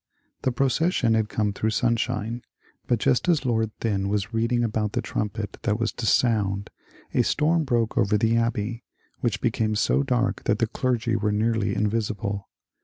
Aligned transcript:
The 0.41 0.51
procession 0.51 1.13
had 1.13 1.29
come 1.29 1.53
through 1.53 1.69
sunshine, 1.69 2.41
but 2.87 2.97
just 2.97 3.29
as 3.29 3.45
Lord 3.45 3.69
Thynne 3.81 4.09
was 4.09 4.33
reading 4.33 4.63
about 4.63 4.93
the 4.93 5.01
trumpet 5.03 5.57
that 5.61 5.79
was 5.79 5.91
to 5.93 6.07
sound, 6.07 6.71
a 7.13 7.21
storm 7.21 7.65
broke 7.65 7.99
over 7.99 8.17
the 8.17 8.35
Abbey, 8.35 8.83
which 9.19 9.41
became 9.41 9.75
so 9.75 10.01
dark 10.01 10.45
that 10.45 10.57
the 10.57 10.65
clergy 10.65 11.15
were 11.15 11.31
nearly 11.31 11.75
in 11.75 11.87
visible. 11.87 12.49